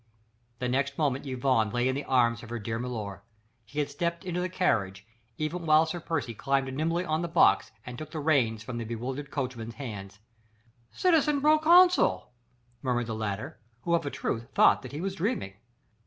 The 0.57 0.67
next 0.67 0.97
moment 0.97 1.27
Yvonne 1.27 1.69
lay 1.69 1.87
in 1.87 1.93
the 1.93 2.05
arms 2.05 2.41
of 2.41 2.49
her 2.49 2.57
dear 2.57 2.79
milor. 2.79 3.21
He 3.65 3.77
had 3.77 3.87
stepped 3.91 4.25
into 4.25 4.39
the 4.41 4.49
carriage, 4.49 5.05
even 5.37 5.67
while 5.67 5.85
Sir 5.85 5.99
Percy 5.99 6.33
climbed 6.33 6.73
nimbly 6.73 7.05
on 7.05 7.21
the 7.21 7.27
box 7.27 7.71
and 7.85 7.99
took 7.99 8.09
the 8.09 8.19
reins 8.19 8.63
from 8.63 8.79
the 8.79 8.83
bewildered 8.83 9.29
coachman's 9.29 9.75
hands. 9.75 10.17
"Citizen 10.89 11.39
proconsul..." 11.39 12.31
murmured 12.81 13.05
the 13.05 13.13
latter, 13.13 13.59
who 13.83 13.93
of 13.93 14.03
a 14.03 14.09
truth 14.09 14.47
thought 14.55 14.81
that 14.81 14.91
he 14.91 15.01
was 15.01 15.13
dreaming. 15.13 15.53